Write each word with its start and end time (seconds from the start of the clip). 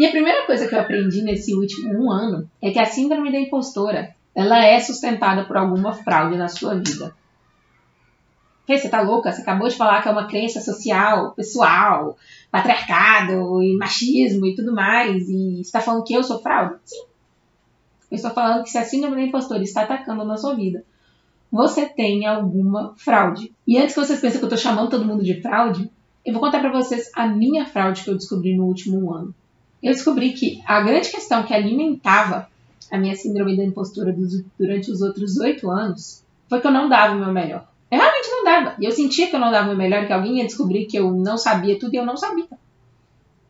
E 0.00 0.06
a 0.06 0.10
primeira 0.10 0.46
coisa 0.46 0.66
que 0.66 0.74
eu 0.74 0.80
aprendi 0.80 1.20
nesse 1.20 1.54
último 1.54 1.92
um 1.92 2.10
ano 2.10 2.50
é 2.62 2.70
que 2.70 2.78
a 2.78 2.86
síndrome 2.86 3.30
da 3.30 3.38
impostora, 3.38 4.16
ela 4.34 4.64
é 4.64 4.80
sustentada 4.80 5.44
por 5.44 5.58
alguma 5.58 5.92
fraude 5.92 6.38
na 6.38 6.48
sua 6.48 6.74
vida. 6.74 7.14
Você 8.66 8.88
tá 8.88 9.02
louca? 9.02 9.30
Você 9.30 9.42
acabou 9.42 9.68
de 9.68 9.76
falar 9.76 10.00
que 10.00 10.08
é 10.08 10.10
uma 10.10 10.26
crença 10.26 10.58
social, 10.62 11.32
pessoal, 11.32 12.16
patriarcado 12.50 13.62
e 13.62 13.76
machismo 13.76 14.46
e 14.46 14.54
tudo 14.54 14.74
mais, 14.74 15.28
e 15.28 15.60
está 15.60 15.82
falando 15.82 16.04
que 16.04 16.14
eu 16.14 16.22
sou 16.22 16.40
fraude? 16.40 16.76
Sim. 16.82 17.04
Eu 18.10 18.16
estou 18.16 18.30
falando 18.30 18.62
que 18.62 18.70
se 18.70 18.78
a 18.78 18.84
síndrome 18.84 19.16
da 19.16 19.22
impostora 19.22 19.62
está 19.62 19.82
atacando 19.82 20.24
na 20.24 20.38
sua 20.38 20.54
vida, 20.54 20.82
você 21.52 21.84
tem 21.84 22.24
alguma 22.24 22.94
fraude. 22.96 23.52
E 23.66 23.76
antes 23.76 23.94
que 23.94 24.00
vocês 24.00 24.18
pensem 24.18 24.38
que 24.38 24.44
eu 24.46 24.48
estou 24.48 24.58
chamando 24.58 24.88
todo 24.88 25.04
mundo 25.04 25.22
de 25.22 25.42
fraude, 25.42 25.90
eu 26.24 26.32
vou 26.32 26.40
contar 26.40 26.60
para 26.60 26.72
vocês 26.72 27.10
a 27.14 27.26
minha 27.26 27.66
fraude 27.66 28.02
que 28.02 28.08
eu 28.08 28.16
descobri 28.16 28.56
no 28.56 28.64
último 28.64 29.12
ano. 29.12 29.34
Eu 29.82 29.92
descobri 29.92 30.32
que 30.32 30.62
a 30.66 30.80
grande 30.82 31.10
questão 31.10 31.42
que 31.42 31.54
alimentava 31.54 32.48
a 32.90 32.98
minha 32.98 33.14
síndrome 33.14 33.56
da 33.56 33.64
impostura 33.64 34.14
durante 34.58 34.90
os 34.90 35.00
outros 35.00 35.36
oito 35.38 35.70
anos 35.70 36.24
foi 36.48 36.60
que 36.60 36.66
eu 36.66 36.72
não 36.72 36.88
dava 36.88 37.14
o 37.14 37.18
meu 37.18 37.32
melhor. 37.32 37.66
Eu 37.90 37.98
realmente 37.98 38.30
não 38.30 38.44
dava. 38.44 38.74
E 38.78 38.84
eu 38.84 38.92
sentia 38.92 39.28
que 39.28 39.34
eu 39.34 39.40
não 39.40 39.50
dava 39.50 39.64
o 39.64 39.68
meu 39.68 39.76
melhor, 39.76 40.06
que 40.06 40.12
alguém 40.12 40.38
ia 40.38 40.44
descobrir 40.46 40.86
que 40.86 40.98
eu 40.98 41.10
não 41.12 41.38
sabia 41.38 41.78
tudo 41.78 41.94
e 41.94 41.96
eu 41.96 42.04
não 42.04 42.16
sabia. 42.16 42.46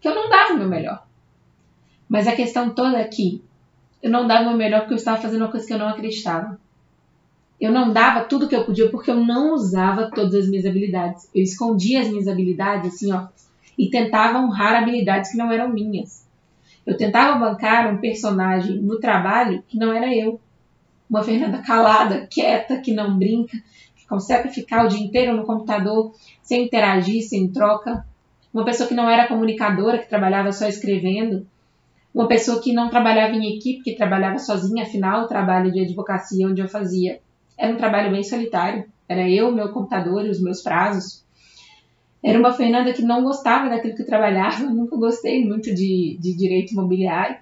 Que 0.00 0.08
eu 0.08 0.14
não 0.14 0.28
dava 0.28 0.54
o 0.54 0.58
meu 0.58 0.68
melhor. 0.68 1.06
Mas 2.08 2.26
a 2.26 2.34
questão 2.34 2.70
toda 2.70 2.98
é 2.98 3.04
que 3.04 3.42
eu 4.02 4.10
não 4.10 4.26
dava 4.26 4.42
o 4.42 4.48
meu 4.48 4.56
melhor 4.56 4.80
porque 4.80 4.94
eu 4.94 4.98
estava 4.98 5.20
fazendo 5.20 5.42
uma 5.42 5.50
coisa 5.50 5.66
que 5.66 5.72
eu 5.72 5.78
não 5.78 5.88
acreditava. 5.88 6.58
Eu 7.60 7.72
não 7.72 7.92
dava 7.92 8.24
tudo 8.24 8.48
que 8.48 8.54
eu 8.54 8.64
podia 8.64 8.90
porque 8.90 9.10
eu 9.10 9.16
não 9.16 9.54
usava 9.54 10.10
todas 10.10 10.34
as 10.34 10.48
minhas 10.48 10.66
habilidades. 10.66 11.28
Eu 11.34 11.42
escondia 11.42 12.00
as 12.00 12.08
minhas 12.08 12.28
habilidades, 12.28 12.94
assim, 12.94 13.12
ó, 13.12 13.26
e 13.78 13.90
tentava 13.90 14.38
honrar 14.38 14.82
habilidades 14.82 15.30
que 15.30 15.36
não 15.36 15.52
eram 15.52 15.68
minhas. 15.68 16.26
Eu 16.86 16.96
tentava 16.96 17.38
bancar 17.38 17.92
um 17.92 17.98
personagem 17.98 18.76
no 18.80 19.00
trabalho 19.00 19.62
que 19.68 19.76
não 19.76 19.92
era 19.92 20.14
eu. 20.14 20.40
Uma 21.10 21.22
Fernanda 21.22 21.58
calada, 21.58 22.26
quieta, 22.30 22.78
que 22.78 22.92
não 22.92 23.18
brinca, 23.18 23.56
consegue 24.08 24.48
ficar 24.48 24.84
o 24.84 24.88
dia 24.88 25.00
inteiro 25.00 25.36
no 25.36 25.44
computador 25.44 26.12
sem 26.42 26.64
interagir, 26.64 27.22
sem 27.22 27.48
troca. 27.48 28.06
Uma 28.54 28.64
pessoa 28.64 28.88
que 28.88 28.94
não 28.94 29.10
era 29.10 29.26
comunicadora, 29.26 29.98
que 29.98 30.08
trabalhava 30.08 30.52
só 30.52 30.66
escrevendo. 30.66 31.46
Uma 32.14 32.26
pessoa 32.28 32.62
que 32.62 32.72
não 32.72 32.88
trabalhava 32.88 33.34
em 33.34 33.56
equipe, 33.56 33.82
que 33.82 33.94
trabalhava 33.94 34.38
sozinha. 34.38 34.84
Afinal, 34.84 35.24
o 35.24 35.28
trabalho 35.28 35.70
de 35.72 35.80
advocacia 35.80 36.46
onde 36.46 36.62
eu 36.62 36.68
fazia 36.68 37.20
era 37.58 37.72
um 37.72 37.76
trabalho 37.76 38.10
bem 38.10 38.22
solitário. 38.22 38.86
Era 39.08 39.28
eu, 39.28 39.52
meu 39.52 39.70
computador 39.72 40.24
e 40.24 40.30
os 40.30 40.40
meus 40.40 40.62
prazos. 40.62 41.25
Era 42.26 42.40
uma 42.40 42.52
Fernanda 42.52 42.92
que 42.92 43.02
não 43.02 43.22
gostava 43.22 43.68
daquilo 43.68 43.94
que 43.94 44.02
trabalhava. 44.02 44.64
Eu 44.64 44.70
nunca 44.74 44.96
gostei 44.96 45.46
muito 45.46 45.72
de, 45.72 46.18
de 46.20 46.36
direito 46.36 46.72
imobiliário. 46.72 47.36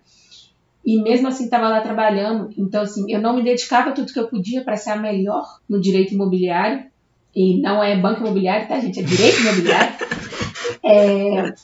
E 0.85 1.01
mesmo 1.01 1.27
assim 1.27 1.45
estava 1.45 1.71
lá 1.71 1.81
trabalhando. 1.81 2.51
Então, 2.59 2.83
assim, 2.83 3.11
eu 3.11 3.19
não 3.19 3.35
me 3.35 3.43
dedicava 3.43 3.93
tudo 3.93 4.13
que 4.13 4.21
eu 4.21 4.29
podia 4.29 4.63
para 4.63 4.77
ser 4.77 4.91
a 4.91 4.97
melhor 4.97 5.59
no 5.67 5.81
direito 5.81 6.13
imobiliário. 6.13 6.85
E 7.35 7.63
não 7.63 7.83
é 7.83 7.97
banco 7.97 8.21
imobiliário, 8.21 8.69
tá, 8.69 8.79
gente? 8.79 9.01
É 9.01 9.03
direito 9.03 9.41
imobiliário. 9.41 9.95
É, 10.87 11.55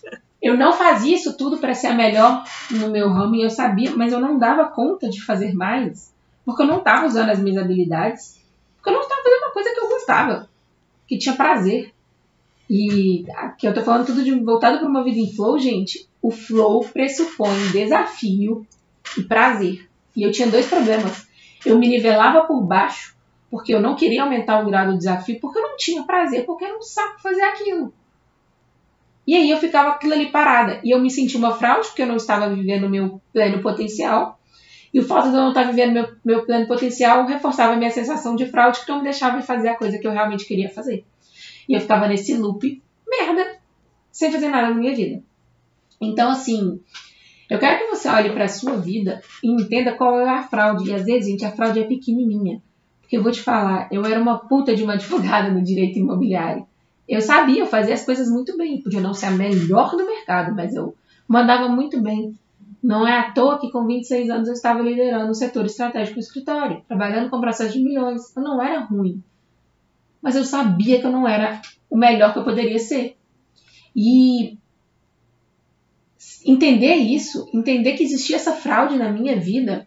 eu 0.41 0.57
não 0.57 0.73
fazia 0.73 1.15
isso 1.15 1.37
tudo 1.37 1.59
para 1.59 1.75
ser 1.75 1.89
a 1.89 1.95
melhor 1.95 2.43
no 2.71 2.91
meu 2.91 3.11
ramo 3.11 3.37
e 3.37 3.43
eu 3.43 3.51
sabia, 3.51 3.95
mas 3.95 4.13
eu 4.13 4.21
não 4.21 4.39
dava 4.39 4.65
conta 4.65 5.11
de 5.11 5.23
fazer 5.23 5.55
mais, 5.55 6.15
porque 6.45 6.63
eu 6.63 6.67
não 6.67 6.79
estava 6.79 7.07
usando 7.07 7.29
as 7.29 7.39
minhas 7.39 7.63
habilidades, 7.63 8.41
porque 8.77 8.89
eu 8.89 8.95
não 8.95 9.03
estava 9.03 9.23
fazendo 9.23 9.43
uma 9.43 9.53
coisa 9.53 9.71
que 9.75 9.81
eu 9.81 9.89
gostava, 9.89 10.49
que 11.07 11.19
tinha 11.19 11.35
prazer. 11.35 11.93
E 12.71 13.25
aqui 13.35 13.67
eu 13.67 13.75
tô 13.75 13.83
falando 13.83 14.07
tudo 14.07 14.23
de 14.23 14.33
voltado 14.33 14.79
para 14.79 14.89
uma 14.89 15.03
vida 15.03 15.19
em 15.19 15.35
flow, 15.35 15.59
gente. 15.59 16.09
O 16.23 16.31
flow 16.31 16.85
pressupõe 16.85 17.73
desafio, 17.73 18.65
e 19.19 19.23
prazer. 19.23 19.89
E 20.17 20.23
eu 20.23 20.31
tinha 20.31 20.49
dois 20.49 20.67
problemas. 20.67 21.27
Eu 21.65 21.79
me 21.79 21.89
nivelava 21.89 22.45
por 22.45 22.63
baixo, 22.63 23.17
porque 23.51 23.75
eu 23.75 23.81
não 23.81 23.95
queria 23.95 24.23
aumentar 24.23 24.61
o 24.61 24.67
grau 24.67 24.87
do 24.87 24.99
desafio, 24.99 25.39
porque 25.41 25.59
eu 25.59 25.63
não 25.63 25.77
tinha 25.77 26.03
prazer, 26.05 26.45
porque 26.45 26.65
era 26.65 26.77
um 26.77 26.83
saco 26.83 27.21
fazer 27.21 27.43
aquilo. 27.43 27.93
E 29.27 29.35
aí 29.35 29.51
eu 29.51 29.59
ficava 29.59 29.91
aquilo 29.91 30.15
ali 30.15 30.31
parada. 30.31 30.81
E 30.83 30.91
eu 30.91 31.01
me 31.01 31.11
sentia 31.11 31.39
uma 31.39 31.57
fraude, 31.57 31.89
porque 31.89 32.03
eu 32.03 32.07
não 32.07 32.17
estava 32.17 32.49
vivendo 32.55 32.85
o 32.85 32.91
meu 32.91 33.21
pleno 33.33 33.61
potencial. 33.61 34.39
E 34.93 34.99
o 34.99 35.05
fato 35.05 35.31
de 35.31 35.37
eu 35.37 35.41
não 35.41 35.49
estar 35.51 35.65
vivendo 35.65 35.93
meu, 35.93 36.09
meu 36.25 36.45
pleno 36.45 36.67
potencial 36.67 37.25
reforçava 37.27 37.75
a 37.75 37.77
minha 37.77 37.91
sensação 37.91 38.35
de 38.35 38.47
fraude, 38.47 38.81
que 38.81 38.89
não 38.89 38.99
me 38.99 39.05
deixava 39.05 39.41
fazer 39.43 39.69
a 39.69 39.77
coisa 39.77 39.99
que 39.99 40.07
eu 40.07 40.11
realmente 40.11 40.45
queria 40.45 40.69
fazer. 40.69 41.05
E 41.69 41.75
eu 41.75 41.81
ficava 41.81 42.09
nesse 42.09 42.35
loop, 42.37 42.83
merda, 43.09 43.59
sem 44.11 44.31
fazer 44.31 44.49
nada 44.49 44.71
na 44.71 44.75
minha 44.75 44.95
vida. 44.95 45.23
Então, 46.01 46.31
assim, 46.31 46.81
eu 47.51 47.59
quero 47.59 47.81
que 47.81 47.97
você 47.97 48.09
olhe 48.09 48.31
para 48.31 48.45
a 48.45 48.49
sua 48.49 48.77
vida 48.77 49.21
e 49.43 49.51
entenda 49.51 49.95
qual 49.95 50.21
é 50.21 50.29
a 50.29 50.43
fraude. 50.43 50.89
E 50.89 50.95
às 50.95 51.05
vezes, 51.05 51.29
gente, 51.29 51.45
a 51.45 51.51
fraude 51.51 51.81
é 51.81 51.85
pequenininha. 51.85 52.63
Porque 53.01 53.17
eu 53.17 53.23
vou 53.23 53.33
te 53.33 53.43
falar, 53.43 53.89
eu 53.91 54.05
era 54.05 54.23
uma 54.23 54.39
puta 54.39 54.75
de 54.75 54.85
uma 54.85 54.95
advogada 54.95 55.51
no 55.51 55.63
direito 55.63 55.99
imobiliário. 55.99 56.65
Eu 57.09 57.21
sabia, 57.21 57.61
eu 57.61 57.67
fazia 57.67 57.95
as 57.95 58.05
coisas 58.05 58.31
muito 58.31 58.57
bem. 58.57 58.81
Podia 58.81 59.01
não 59.01 59.13
ser 59.13 59.27
a 59.27 59.31
melhor 59.33 59.91
do 59.97 60.07
mercado, 60.07 60.55
mas 60.55 60.75
eu 60.75 60.95
mandava 61.27 61.69
muito 61.69 62.01
bem. 62.01 62.39
Não 62.81 63.07
é 63.07 63.19
à 63.19 63.33
toa 63.33 63.59
que 63.59 63.71
com 63.71 63.85
26 63.85 64.31
anos 64.31 64.49
eu 64.49 64.55
estava 64.55 64.81
liderando 64.81 65.31
o 65.31 65.35
setor 65.35 65.67
estratégico 65.67 66.15
do 66.15 66.23
escritório, 66.23 66.83
trabalhando 66.87 67.29
com 67.29 67.41
processo 67.41 67.73
de 67.73 67.83
milhões. 67.83 68.35
Eu 68.35 68.43
não 68.43 68.63
era 68.63 68.79
ruim. 68.79 69.21
Mas 70.21 70.37
eu 70.37 70.45
sabia 70.45 71.01
que 71.01 71.07
eu 71.07 71.13
não 71.13 71.27
era 71.27 71.61
o 71.89 71.97
melhor 71.97 72.33
que 72.33 72.39
eu 72.39 72.45
poderia 72.45 72.79
ser. 72.79 73.17
E 73.95 74.59
entender 76.45 76.95
isso, 76.95 77.49
entender 77.53 77.95
que 77.95 78.03
existia 78.03 78.37
essa 78.37 78.53
fraude 78.53 78.97
na 78.97 79.11
minha 79.11 79.39
vida, 79.39 79.87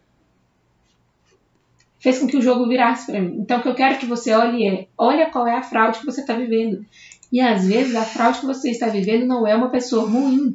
fez 2.00 2.20
com 2.20 2.28
que 2.28 2.38
o 2.38 2.42
jogo 2.42 2.68
virasse 2.68 3.10
para 3.10 3.22
mim. 3.22 3.38
Então, 3.40 3.60
o 3.60 3.62
que 3.62 3.70
eu 3.70 3.76
quero 3.76 3.98
que 3.98 4.06
você 4.06 4.34
olhe 4.34 4.68
é: 4.68 4.88
olha 4.98 5.30
qual 5.30 5.48
é 5.48 5.56
a 5.56 5.64
fraude 5.64 6.00
que 6.00 6.06
você 6.06 6.22
está 6.22 6.34
vivendo. 6.34 6.86
E 7.32 7.40
às 7.40 7.66
vezes 7.68 7.96
a 7.96 8.04
fraude 8.04 8.42
que 8.42 8.46
você 8.46 8.70
está 8.70 8.88
vivendo 8.88 9.26
não 9.26 9.48
é 9.48 9.56
uma 9.56 9.70
pessoa 9.70 10.08
ruim. 10.08 10.54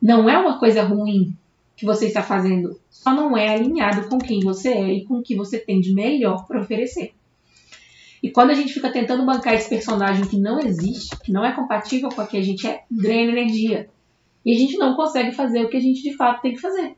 Não 0.00 0.28
é 0.28 0.38
uma 0.38 0.60
coisa 0.60 0.82
ruim 0.84 1.36
que 1.74 1.84
você 1.84 2.06
está 2.06 2.22
fazendo. 2.22 2.78
Só 2.88 3.12
não 3.12 3.36
é 3.36 3.48
alinhado 3.48 4.08
com 4.08 4.18
quem 4.18 4.40
você 4.40 4.68
é 4.68 4.92
e 4.92 5.04
com 5.04 5.18
o 5.18 5.22
que 5.22 5.34
você 5.34 5.58
tem 5.58 5.80
de 5.80 5.92
melhor 5.92 6.46
para 6.46 6.60
oferecer. 6.60 7.15
E 8.26 8.30
quando 8.32 8.50
a 8.50 8.54
gente 8.54 8.72
fica 8.72 8.90
tentando 8.90 9.24
bancar 9.24 9.54
esse 9.54 9.68
personagem 9.68 10.26
que 10.26 10.36
não 10.36 10.58
existe, 10.58 11.16
que 11.20 11.30
não 11.30 11.44
é 11.44 11.52
compatível 11.52 12.08
com 12.08 12.20
a 12.20 12.26
que 12.26 12.36
a 12.36 12.42
gente 12.42 12.66
é, 12.66 12.82
drena 12.90 13.30
energia. 13.30 13.88
E 14.44 14.52
a 14.52 14.58
gente 14.58 14.76
não 14.78 14.96
consegue 14.96 15.30
fazer 15.30 15.62
o 15.62 15.68
que 15.68 15.76
a 15.76 15.80
gente 15.80 16.02
de 16.02 16.12
fato 16.16 16.42
tem 16.42 16.52
que 16.52 16.60
fazer. 16.60 16.96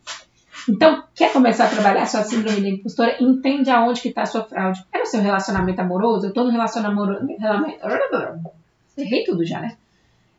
Então, 0.66 1.04
quer 1.14 1.30
começar 1.30 1.66
a 1.66 1.68
trabalhar 1.68 2.06
sua 2.06 2.22
síndrome 2.22 2.62
da 2.62 2.68
impostora? 2.70 3.16
Entende 3.20 3.68
aonde 3.68 4.00
que 4.00 4.08
está 4.08 4.22
a 4.22 4.26
sua 4.26 4.42
fraude. 4.42 4.82
É 4.90 5.00
no 5.00 5.04
seu 5.04 5.20
relacionamento 5.20 5.78
amoroso? 5.82 6.24
Eu 6.24 6.28
estou 6.30 6.44
no 6.44 6.50
relacionamento... 6.50 7.28
Errei 8.96 9.24
tudo 9.24 9.44
já, 9.44 9.60
né? 9.60 9.76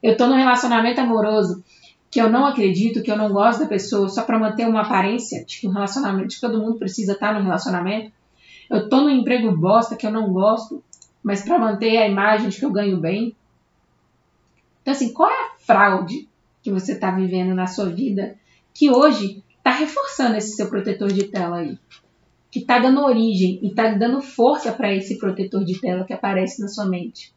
Eu 0.02 0.14
estou 0.14 0.26
no 0.26 0.34
relacionamento 0.34 1.00
amoroso 1.00 1.64
que 2.10 2.20
eu 2.20 2.32
não 2.32 2.48
acredito, 2.48 3.04
que 3.04 3.12
eu 3.12 3.16
não 3.16 3.32
gosto 3.32 3.60
da 3.60 3.68
pessoa 3.68 4.10
só 4.10 4.24
para 4.24 4.40
manter 4.40 4.68
uma 4.68 4.82
aparência 4.82 5.46
de 5.46 5.60
que 5.60 5.68
um 5.68 5.72
relacionamento, 5.72 6.30
de 6.30 6.36
que 6.36 6.42
todo 6.42 6.60
mundo 6.60 6.80
precisa 6.80 7.12
estar 7.12 7.32
tá 7.32 7.38
no 7.38 7.46
relacionamento. 7.46 8.12
Eu 8.70 8.84
estou 8.84 9.02
no 9.02 9.10
emprego 9.10 9.56
bosta 9.56 9.96
que 9.96 10.06
eu 10.06 10.12
não 10.12 10.32
gosto, 10.32 10.84
mas 11.24 11.44
para 11.44 11.60
manter 11.60 11.98
a 11.98 12.08
imagem 12.08 12.50
de 12.50 12.60
que 12.60 12.66
eu 12.66 12.72
ganho 12.72 13.00
bem. 13.00 13.36
Então, 14.82 14.94
assim, 14.94 15.12
qual 15.14 15.30
é 15.30 15.34
a 15.34 15.60
fraude 15.60 16.30
que 16.62 16.72
você 16.72 16.94
está 16.94 17.12
vivendo 17.12 17.54
na 17.54 17.68
sua 17.68 17.90
vida, 17.90 18.36
que 18.74 18.90
hoje 18.90 19.44
está 19.58 19.72
reforçando 19.72 20.38
esse 20.38 20.56
seu 20.56 20.70
protetor 20.70 21.12
de 21.12 21.26
tela 21.26 21.58
aí. 21.58 21.78
Que 22.52 22.60
está 22.60 22.80
dando 22.80 23.02
origem 23.02 23.60
e 23.62 23.68
está 23.68 23.92
dando 23.92 24.22
força 24.22 24.72
para 24.72 24.94
esse 24.94 25.18
protetor 25.18 25.64
de 25.64 25.80
tela 25.80 26.04
que 26.04 26.14
aparece 26.14 26.62
na 26.62 26.68
sua 26.68 26.86
mente. 26.86 27.34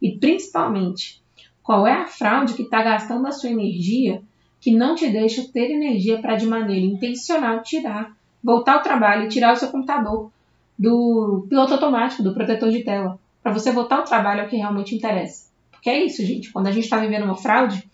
E 0.00 0.18
principalmente, 0.18 1.22
qual 1.62 1.86
é 1.86 1.92
a 1.92 2.06
fraude 2.06 2.54
que 2.54 2.62
está 2.62 2.82
gastando 2.82 3.26
a 3.26 3.32
sua 3.32 3.50
energia 3.50 4.22
que 4.60 4.74
não 4.74 4.94
te 4.94 5.10
deixa 5.10 5.46
ter 5.52 5.70
energia 5.70 6.20
para, 6.20 6.36
de 6.36 6.46
maneira 6.46 6.86
intencional, 6.86 7.62
tirar, 7.62 8.16
voltar 8.42 8.74
ao 8.74 8.82
trabalho 8.82 9.24
e 9.24 9.28
tirar 9.28 9.52
o 9.52 9.56
seu 9.56 9.68
computador 9.68 10.30
do 10.78 11.46
piloto 11.48 11.74
automático, 11.74 12.22
do 12.22 12.34
protetor 12.34 12.70
de 12.70 12.82
tela. 12.82 13.18
Para 13.42 13.52
você 13.52 13.70
voltar 13.70 13.96
ao 13.96 14.04
trabalho 14.04 14.40
é 14.40 14.46
o 14.46 14.48
que 14.48 14.56
realmente 14.56 14.94
interessa. 14.94 15.48
Porque 15.70 15.90
é 15.90 16.04
isso, 16.04 16.24
gente. 16.24 16.50
Quando 16.50 16.66
a 16.66 16.72
gente 16.72 16.84
está 16.84 16.98
vivendo 16.98 17.24
uma 17.24 17.36
fraude, 17.36 17.88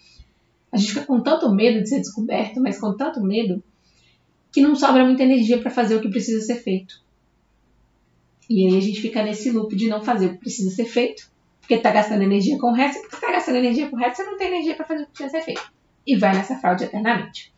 a 0.73 0.77
gente 0.77 0.93
fica 0.93 1.07
com 1.07 1.21
tanto 1.21 1.53
medo 1.53 1.83
de 1.83 1.89
ser 1.89 1.99
descoberto, 1.99 2.61
mas 2.61 2.79
com 2.79 2.97
tanto 2.97 3.21
medo 3.21 3.63
que 4.53 4.61
não 4.61 4.75
sobra 4.75 5.05
muita 5.05 5.23
energia 5.23 5.59
para 5.59 5.71
fazer 5.71 5.97
o 5.97 6.01
que 6.01 6.09
precisa 6.09 6.45
ser 6.45 6.57
feito. 6.57 7.03
E 8.49 8.67
aí 8.67 8.77
a 8.77 8.81
gente 8.81 9.01
fica 9.01 9.23
nesse 9.23 9.51
loop 9.51 9.75
de 9.77 9.89
não 9.89 10.03
fazer 10.03 10.27
o 10.27 10.33
que 10.33 10.39
precisa 10.39 10.71
ser 10.71 10.85
feito, 10.85 11.31
porque 11.61 11.75
está 11.75 11.91
gastando 11.91 12.23
energia 12.23 12.59
com 12.59 12.69
o 12.69 12.75
resto, 12.75 12.99
e 12.99 13.03
porque 13.03 13.15
está 13.15 13.31
gastando 13.31 13.59
energia 13.59 13.89
com 13.89 13.97
o 13.97 13.99
resto, 13.99 14.17
você 14.17 14.25
não 14.25 14.37
tem 14.37 14.49
energia 14.49 14.75
para 14.75 14.85
fazer 14.85 15.03
o 15.03 15.07
que 15.07 15.13
precisa 15.13 15.39
ser 15.39 15.45
feito. 15.45 15.73
E 16.07 16.17
vai 16.17 16.35
nessa 16.35 16.57
fraude 16.57 16.85
eternamente. 16.85 17.53